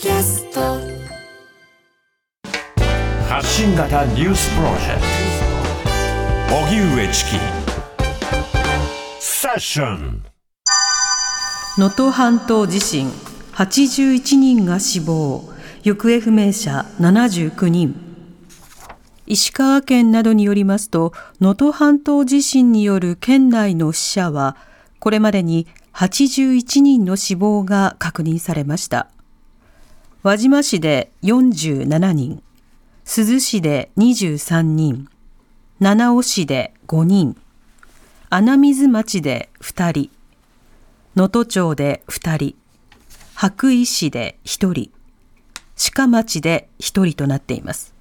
[0.00, 0.60] キャスト。
[3.28, 5.02] 発信型ニュースプロジェク
[6.48, 6.54] ト。
[6.54, 7.30] 荻上チキ。
[9.18, 10.22] セッション。
[11.78, 13.10] 能登半島地震。
[13.54, 15.42] 81人が死亡。
[15.82, 17.96] 行方不明者79人。
[19.26, 24.56] 石川県などによりますと能登半島地震による県内の死者は
[25.00, 29.08] これまでに81人の死亡が確認されました
[30.24, 32.42] 輪島市で47人
[33.04, 35.08] 珠洲市で23人
[35.78, 37.36] 七尾市で5人
[38.28, 40.10] 穴水町で2人
[41.14, 42.56] 能登町で2人
[43.34, 44.90] 羽咋市で1人
[45.94, 47.94] 鹿町で1人となっています。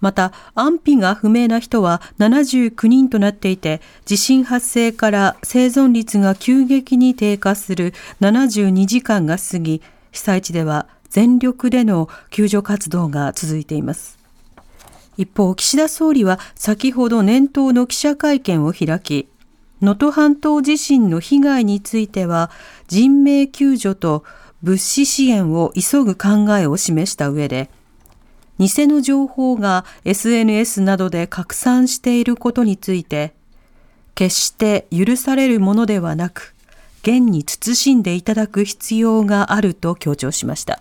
[0.00, 14.18] また安否が不明な人は79人となっていて地震発生から生存率が急激に低下する72時間が過ぎ被災地では全力での救助活動が続いています
[15.18, 19.28] 一方岸田総理は先ほど年頭の記者会見を開き
[19.82, 22.50] 能登半島地震の被害については
[22.88, 24.24] 人命救助と
[24.62, 27.68] 物資支援を急ぐ考えを示した上で
[28.58, 33.34] 偽の情報が SNS などで拡散していることについて
[34.14, 36.54] 決して許されるものではなく
[37.02, 40.80] 現に慎んでいただく必要があると強調しました。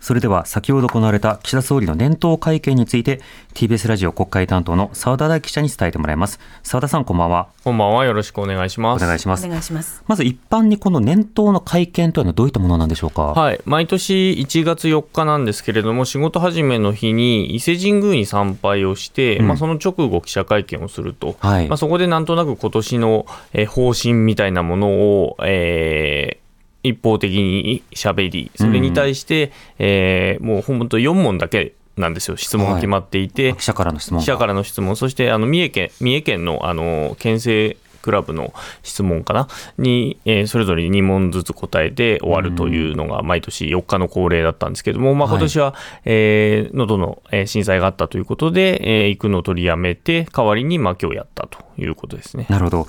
[0.00, 3.20] それでは先ほど行われた岸田総理の年頭会見について
[3.54, 6.38] TBS ラジオ国会担当の澤田大記者に伝えてもらいます。
[6.62, 7.48] 澤田さんこんばんは。
[7.64, 8.04] こんばんは。
[8.04, 9.04] よろしくお願いします。
[9.04, 9.46] お願いします。
[9.46, 10.04] お願いします。
[10.06, 13.22] まず一般にこの年頭の会見というのはどういったものなんでしょうか？
[13.34, 13.60] はい。
[13.64, 23.26] 毎年1月4日なんですけれども仕事始めの日に伊勢神宮に参拝をして、うん、まあ、その直後記者会見をすると、はい、まあ、そこでなんとなく今年の
[23.68, 26.37] 方針みたいなものを、えー
[26.82, 39.48] 一方的に喋り、それに対して、うん、えー、もう本当4問だけなんですよ、質問が決まっていて、はい、記者からの質問記者からの質問、そしてあの三重県三重県のあの県政クラブの質問かな？
[39.76, 45.74] に、えー、それぞれ2問ずつ答えて終わるというのが毎年4日の恒例だったんですけども、まあ、今年は、はい、
[46.06, 52.46] えー、喉の震災があったということで、えー、行くのを取りやめて、代わりにまあ今日やったということですね。
[52.48, 52.86] なるほど。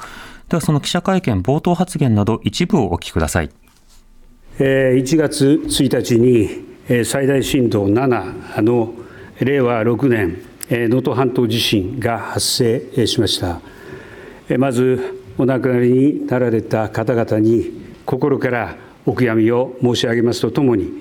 [0.48, 3.50] ではその記者会見冒頭発言など一部をお聞きください。
[4.60, 8.94] 1月1日に最大震度7の
[9.40, 13.62] 令和6年能登半島地震が発生しました。
[14.58, 17.72] まずお亡くなりになられた方々に
[18.06, 18.76] 心から
[19.06, 20.92] お悔やみを申し上げますとともに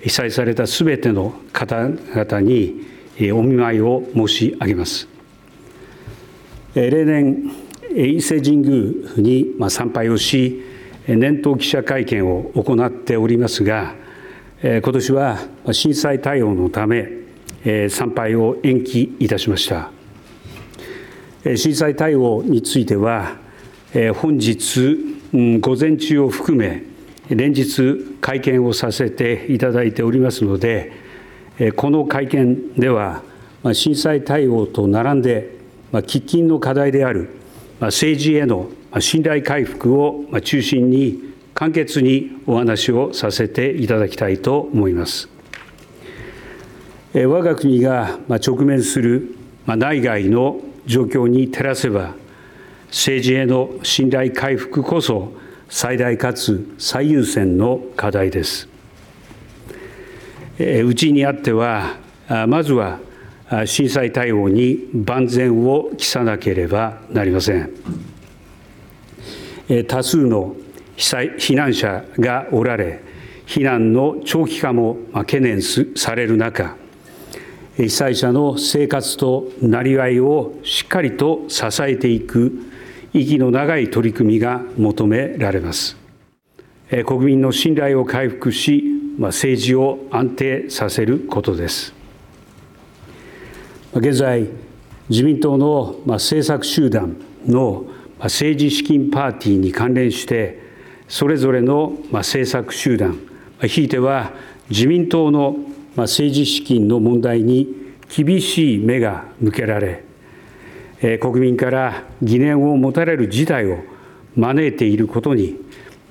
[0.00, 2.86] 被災されたすべての方々に
[3.34, 5.06] お見舞いを申し上げます。
[6.74, 7.52] 例年
[7.94, 10.72] 伊勢神宮に参拝をし
[11.06, 13.94] 年頭記者会見を行っておりますが、
[14.62, 15.38] 今年は
[15.72, 17.08] 震災対応のため、
[17.90, 19.90] 参拝を延期いたしました。
[21.56, 23.36] 震災対応については、
[24.16, 24.96] 本日
[25.32, 26.82] 午前中を含め、
[27.28, 30.92] 連日会見をさせていただいておりますので、
[31.76, 33.22] この会見では、
[33.74, 35.56] 震災対応と並んで、
[35.92, 37.28] 喫緊の課題である
[37.80, 45.28] 政治への信頼回復を中心に簡潔にお話をさせていただきたいと思います。
[47.14, 52.14] 我が国が直面する内外の状況に照らせば
[52.88, 55.32] 政治への信頼回復こそ
[55.68, 58.68] 最大かつ最優先の課題です。
[60.58, 61.96] うちにあっては
[62.48, 63.00] まずは
[63.66, 67.70] 震災対応に万全を期さなければなりません。
[69.86, 70.54] 多数の
[70.96, 73.00] 被災避難者がおられ、
[73.46, 76.76] 避難の長期化も懸念される中、
[77.76, 82.52] 被災者の生活となりわいをしっかりと支えていく
[83.12, 85.96] 息の長い取り組みが求められます。
[87.06, 88.84] 国民の信頼を回復し、
[89.18, 91.94] 政治を安定させることです。
[93.94, 94.48] 現在、
[95.08, 97.16] 自民党の政策集団
[97.46, 97.86] の
[98.24, 100.62] 政治資金パーティーに関連して
[101.08, 103.18] それぞれの政策集団
[103.62, 104.32] ひいては
[104.70, 105.56] 自民党の
[105.96, 107.68] 政治資金の問題に
[108.08, 110.04] 厳しい目が向けられ
[111.18, 113.78] 国民から疑念を持たれる事態を
[114.36, 115.56] 招いていることに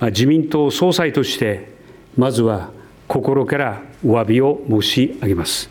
[0.02, 1.74] 自民党総裁として
[2.16, 2.72] まずは
[3.08, 5.70] 心からお詫びを申し上げます。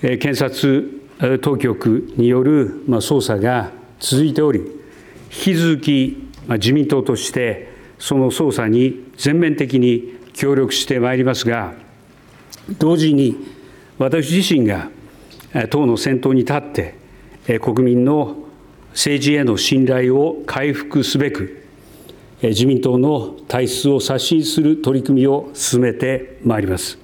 [0.00, 0.99] 検察
[1.42, 4.66] 当局による捜査が続いており、引
[5.30, 11.74] き続き自民党としてその捜査に全面的に協力してまいりますが、
[12.78, 13.36] 同時に
[13.98, 14.88] 私自身が
[15.68, 16.94] 党の先頭に立って、
[17.60, 18.36] 国民の
[18.92, 21.66] 政治への信頼を回復すべく、
[22.42, 26.98] 自民党の体質を刷新する取り組みを進めてまいります。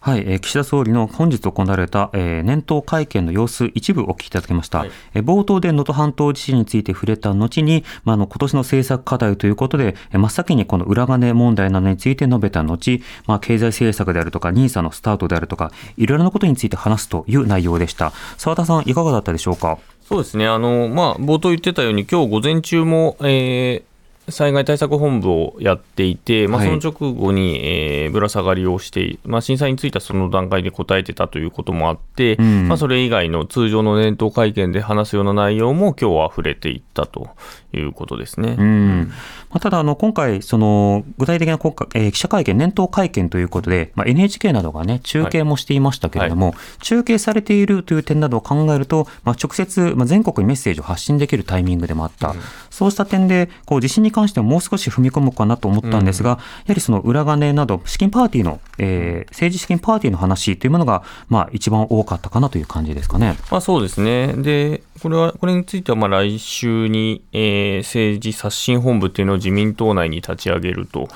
[0.00, 4.78] はい、えー、岸田総理の本日行われた、えー、年頭会見の様子、一部お聞きいただきました。
[4.78, 18.12] はい、えー、冒頭で能登半島地震について触れた後に、まあ、あの今年の政策課題ということで、えー、真っ先にこの裏金問題などについて述べた後、まあ、経済政策であるとか、NISA のスタートであるとか、いろいろなことについて話すという内容でした。
[18.36, 19.78] 澤田さん、いかがだったでしょうか？
[20.08, 23.82] そうですね、あのまあ、冒頭言ってたように、今日午前中も、えー、
[24.30, 37.30] 災害対策本部をやっていて、まあ、その直後に、えー、ぶら下がりをして、まあ、震災についてはその段階で答えてたということもあって、うん、まあ、それ以外の通常の年頭会見で話すような内容も今日は触れていったと
[37.72, 38.56] いうことですね。
[38.58, 39.12] うん。
[39.50, 46.54] まあ、ただあの、今回、その具体的な国家、えー、記者会見、年頭会見ということで、まあ、NHK などが、ね、中継もしていましたけれども、はい。
[46.54, 52.40] はい、中継されているという点などを考えると、まあ、直接、まあ、全国にメッセージを発信できるタイミングでもあった、うん、
[52.70, 63.36] そうした点で、こう地震に関してももう少し踏み込むかなと思ったんですが、うん、やはりその裏金など、資金パーティーの、えー、政治資金パーティーの話というものが、まあ、一番多かったかなという感じですかね。
[63.50, 64.34] まあ、そうですね。
[64.34, 71.08] でこれはこれについてはまあ来週に、えー、政治刷新本部っていうのを自民党内に立ち上げると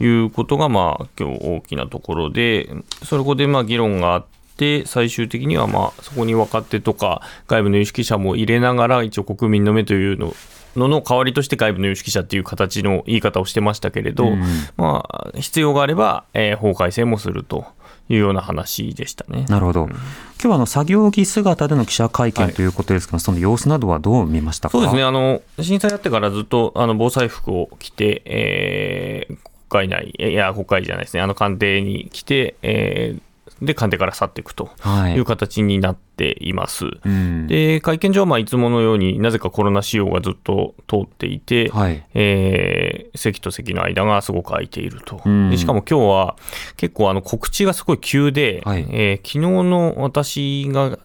[0.00, 0.06] い。
[0.06, 2.70] うことが、まあ今日大きなところで、
[3.02, 4.26] そこでまあ議論があっ
[4.56, 10.32] て、最終的にはまあそこに若手とか外部の有識者も入れながら、一応国民の目というの
[10.76, 14.42] のの代わりとして外部の有識者っていう形の言い方をしてましたけれど、うん、
[14.76, 17.64] まあ、必要があれば、えー、法改正もすると。
[18.08, 19.46] いうような話でしたね。
[19.48, 19.84] なるほど。
[19.84, 19.98] うん、今
[20.42, 25.02] 日はあの作業着姿での記者会見ということですが、はい、その様子などはどう見ましたそうですね。
[25.02, 29.36] あの震災あってからずっとあの防災服を着て、えー、
[29.68, 31.20] 国会内いや国会じゃないですね。
[31.20, 33.20] あの官邸に来て、えー、
[33.62, 34.70] で官邸から去っていくと
[35.14, 35.18] い。
[35.18, 36.84] う形になっています。
[36.84, 46.36] はいうん、で会見場はまあいつものようになぜかコロナ仕様がずっと通っていて、はい、えー、席と席の間がすごく空いていると、うん、でしかも今日は
[46.76, 50.98] 結構あの告知がすごい急で、はい、えー、昨日の私が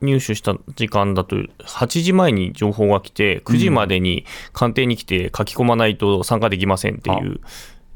[0.00, 7.16] 入手した時間だと8時前に情報が来て9時までに官邸に来て書き込まないと参加できませんっていう。
[7.24, 7.40] うん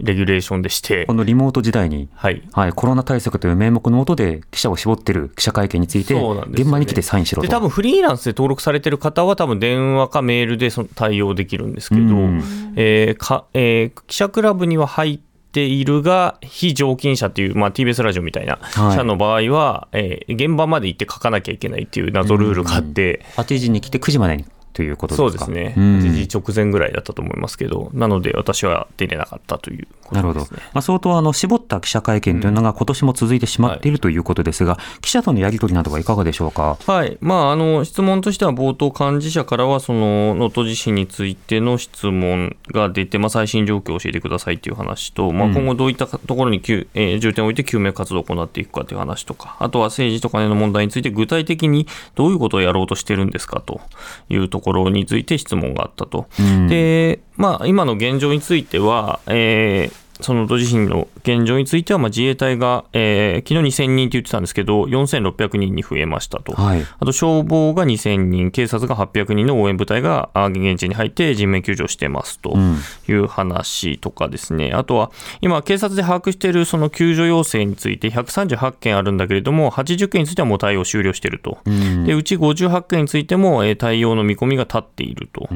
[0.03, 1.07] レギュレーションでして。
[1.07, 2.43] このリモート時代に、はい。
[2.53, 7.49] はい、コロナ対策という名目のもとで記者を絞ってる記者会見について、現場に来てサインしろと。
[7.49, 12.01] で、多分フリーランスで登録されてる方は多分電話かメールでその対応できるんですけど、
[12.77, 37.19] えー、か、えー、記者クラブには入ってているが、非常勤者という、まあ、TBS ラジオみたいな社の場合は、はい、えー、現場まで行って書かなきゃいけないっていう謎ルールがあって、うん、8時に来て9時までにということそうですね、8時直前ぐらいだったと思いますけど、なので私は出れなかったという、ね、なるほど、まあ、相当あの絞った記者会見というのが、今年も続いてしまっているということですが、うんはい、記者とのやり取りなどはいかがでしょうか、はい。
[37.21, 46.63] まあ、あの質問としては、冒頭、幹事社からは、その能登地震についての質問が出て、まあ、最新状況を教えてくださいという話と、まあ、今後どういったところに、
[46.95, 53.81] えー、重点を置いて救命活動を行っていくかという話とか、あとは政治と金の問題について、具体的にどういうことをやろうとしてるんですかと
[54.29, 56.27] いうところについて質問があったと。
[56.39, 72.57] うん、で、まあ、今の現状については、えーその土地震の現状については、まあ、自衛隊が、えー、昨日2000人って言ってたんですけど、4600人に増えましたと、はい、あと消防が2000人、警察が800人の応援部隊が現地に入って人命救助してますと
[73.09, 75.11] いう話とかですね、うん、あとは
[75.41, 85.49] 今、警察で把握しているその救助要請について138件あるんだけれども、80件についてはもう対応終了していると、うん、でうち58件についても、えー、対応の見込みが立っていると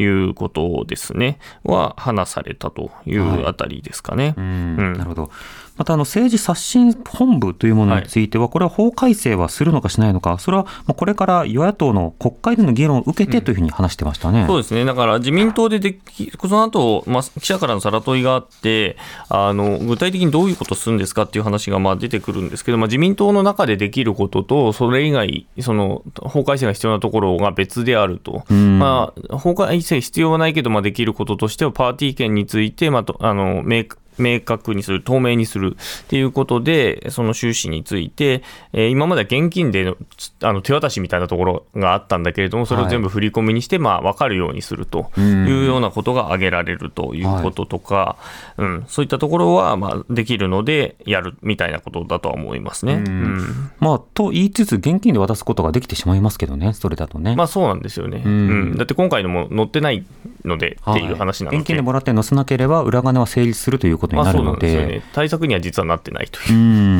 [0.00, 4.11] いうことですね、うんうん、は話されたというあたりですか。
[4.12, 4.34] かね。
[4.36, 5.30] うん、なるほど。
[5.76, 18.98] またあの政治刷新本部というものについては、これは法改正はするのかしないのか、それはこれから与野党の国会での議論を受けてというふうに話してましたね、うん、そうですね、だから自民党ででき、その後、まあ記者からのさら問いがあって、
[19.30, 33.84] あの具体的にどういうことをするんですかっていう話がまあ出てくるんですけど、まあ、自民党の中でできることと、それ以外、その法改正が必要なところが別であると、うん、まあ、法改正必要はないけど、まあ、できることとしては、パーティー券について、まあ、あの明
[34.18, 38.42] 明確にする、透明にするっていうことで、その収支について、
[38.72, 39.96] えー、今までは現金での
[40.42, 48.16] あの手渡しみたいなところがあったんだけれども、それを全部振り込みにして、まあ、分かるようにするというようなことが挙げられるということとか、は
[48.58, 52.94] い、うん、そういったところは、まあ、できるので、やるみたいなことだとは思いますね。
[52.94, 57.36] うん、まあ、と言いつつ、現金で渡すことができてしまいますけどね、それだとね。
[57.36, 58.22] まあ、そうなんですよね。
[58.24, 60.04] うん、だって今回のも載ってない
[60.44, 66.54] のでっていう話なので、現金でもらって載せなければ、裏金は成立するということになるので、まあね、対策には実はなってないという。
[66.54, 66.56] う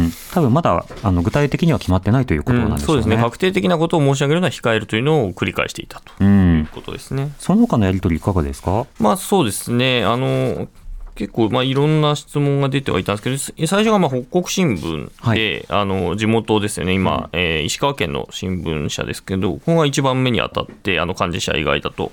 [0.07, 0.13] ん。
[0.33, 7.33] 多分まだあの具体的には決まってないということなんですね、うん、そうですね、確定的なことを申し上げるのは控えるというのを繰り返していたということですね。
[7.39, 10.05] その他のやり取り、いかがですか、まあ、そうですね。
[10.05, 10.69] あの
[11.15, 22.13] 結構、まあ、いろんな質問が出てはいたんですけど、最初がまあ北国新聞で、はい、あの地元ですよね、今、うん、えー、石川県の新聞社ですけど、ここが一番目に当たって、あの幹事社以外だと。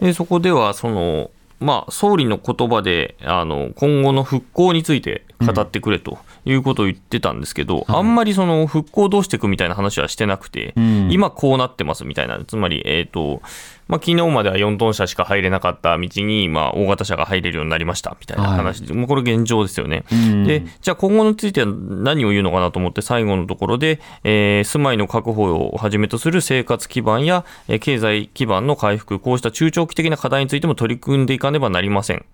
[0.00, 1.30] でそこではその、
[1.60, 6.18] まあ、総理の言葉であの今後の復興について語ってくれと。
[6.44, 6.54] い。
[6.54, 10.74] うことを言ってたんですけど、あんまりその復興どうしていくみたいな話はしてなくて、
[11.10, 13.42] 今こうなってますみたいな、つまり、えっ、ー、と、
[13.90, 20.04] まあ、昨日までは4トン車しか入れなかった道に、まあ、大型車が入れるようになりましたみたいな話で、はい、もうこれ現状ですよね。
[20.46, 32.24] で、じゃあ今後については何を言うのかなと思って、最後のところで、えー、住まいの確保をはじめとする生活基盤や、えー、経済基盤の回復、こうした中長期的な課題についても取り組んでいかねばなりません。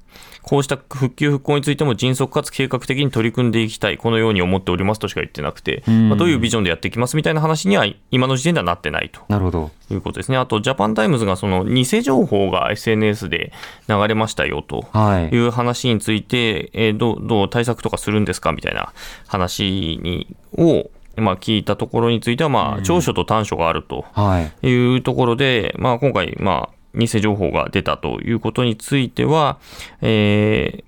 [0.42, 9.22] こうした復旧・復興についても迅速かつ計画的に取り組んでいきたい、このように思っておりますとしか言ってなくて、まあ、どういうビジョンでやっていきますみたいな話には、今の時点ではなってないと。
[9.28, 9.70] なるほど。
[9.90, 10.38] いうことですね。
[10.38, 13.52] あと、ジャパンタイムズがその偽情報が SNS で
[13.88, 14.86] 流れましたよと
[15.32, 18.92] いう話について、はい、えー、どうどう対策とかするんですかみたいな
[19.26, 24.04] 話にをまあ、聞いたところについては、まあ、長所と短所があると
[24.62, 29.58] いうところで、まあ、今回、まあ、偽情報が出たということについては、
[30.00, 30.84] え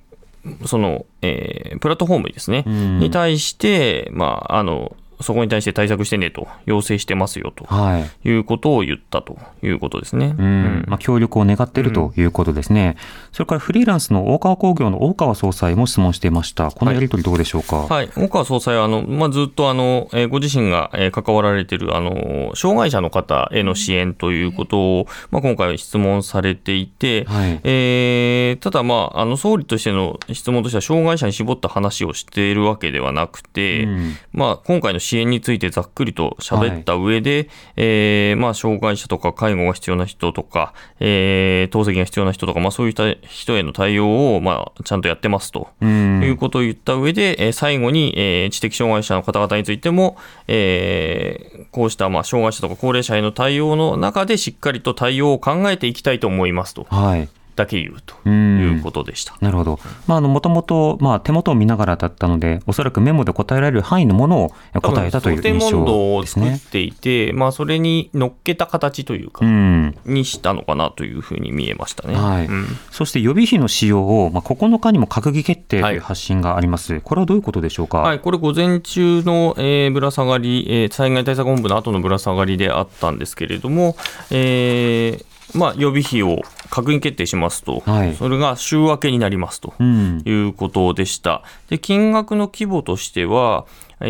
[0.47, 10.35] ー、その、えー、プラットフォームですね、に対して、まあ、あの、そこに対して対策してねと要請してますよと、はい、いうことを言ったということですね。
[10.39, 45.69] うん、まあ、協力を願っているということですね、うん、それからフリーランスの大川工業の大川総裁も質問していました、このやり取り、どうでしょうか、はい、はい、大川総裁はあの、まあ、ずっとあの、えー、ご自身が、えー、関わられているあの障害者の方への支援ということを、まあ、今回質問されていて、はい、えー、ただ、まあ、あの総理としての質問としては、障害者に絞った話をしているわけではなくて、うん、まあ、今回の支援についてざっくりと喋った上で、はい、えー、まあ、障害者とか介護が必要な人とか、えー、透析が必要な人とか、まあ、そういった人への対応を、まあ、ちゃんとやってますと。
[45.81, 56.87] いうことを言った上で、えー、最後に、えー、知的障害者の方々についても、えー、こうしたまあ障害者とか高齢者への対応の中でしっかりと対応を考えていきたいと思いますと。
[56.91, 59.37] はいだけ言うということでした。
[59.41, 59.79] なるほど。
[60.07, 66.53] まあ、あの、もともと、まあ、手元を見ながらだったので、おそらくメモで答えられる範囲のものを答えたという印象ですね。
[66.53, 72.15] を作っていて、まあ、それに乗っけた形というか、うん、にしたのかなというふうに見えましたね。
[72.15, 72.47] はい。
[72.47, 76.93] うん、そして予備費の使用を、まあ、9日にも閣議決定という発信があります。
[76.93, 77.99] はい、これはどういうことでしょうか？
[77.99, 83.97] はい、これ午前中の、えー、ぶら下がり、えー、災害対策本部の後のぶら下がりであったんですけれども、
[84.31, 85.25] えー、
[85.55, 89.75] まあ、予備費を閣議決定しますと、はい、それが週明けになりますと。
[89.81, 91.43] いうことでした。
[91.69, 93.67] で金額の規模としては、
[94.01, 94.07] え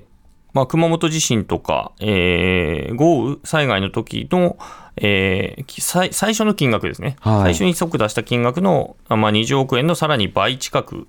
[0.00, 0.02] ー
[0.52, 4.58] まあ、熊本地震とか、えー、豪雨災害の時の、
[4.96, 11.08] えー、最最初の金額ですね、はい、最初に即出した金額の、まあ、20億円のさらに倍近く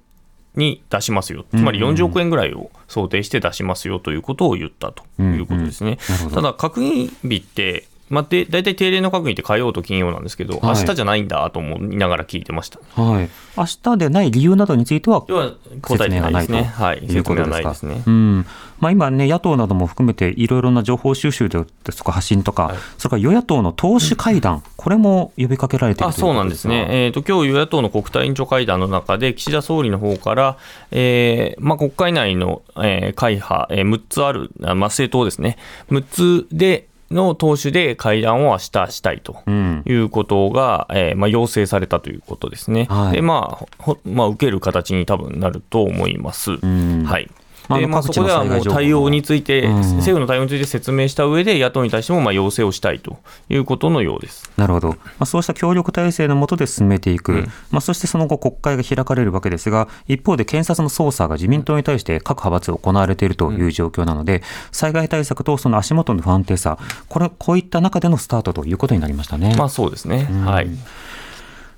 [0.55, 5.97] に出しますよ、つまり40億円ぐらいを想定して出しますよということを言ったということですね。
[6.21, 16.63] うんうん、ただ、閣議日ってまあ、で大体定例の閣議って火曜と金曜なんですけど、はい、明日じゃないんだと思いながら聞いてました、はい、明日でない理由などについては、答えてないですね。
[16.63, 18.03] はい、いうことですね。
[18.05, 18.45] うん。
[18.79, 30.57] まあ、今ね、野党なども含めていろいろな情報収集ですとか発信とか、はい、それから与野党の党首会談、うん、これも呼びかけられているあそうなんですね、えーと、今日与野党の国対委員長会談の中で、岸田総理の方から、
[30.91, 35.57] えーまあ、国会内の、えー、会派、えー、6つある、まあ、政党ですね、
[35.89, 39.43] 6つで、の党首で会談を明日したいと
[39.85, 42.87] いうことが、うん、えー、まあ、要請されたということですね。
[42.89, 46.53] はい、でまあまあ、受ける形に多分なると思います。
[46.53, 47.29] うん、はい
[47.69, 53.17] でまあ、そこではもう対応について、政府の対応について説明した上で、野党に対してもまあ要請をしたいと
[53.49, 54.51] いうことのようです。
[54.57, 66.77] なるほど、まあ、そうした協力体制の下で進めていく、うん、まあ、そしてその後、国会が開かれるわけですが、一方で検察の捜査が自民党に対して各派閥行われているという状況なので、災害対策とその足元の不安定さ、
[67.07, 69.55] これ、こういった中でのスタートということになりましたね。
[69.57, 70.67] まあ、そうですね、はい。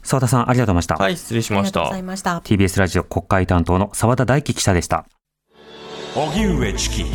[0.04, 0.96] 澤田さんありがとうございました。
[0.96, 1.82] はい、失礼しました。
[1.82, 5.06] TBS ラジオ国会担当の澤田大樹記者でした。
[6.16, 7.06] 荻上チキ。